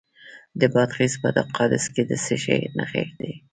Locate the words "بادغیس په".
0.73-1.27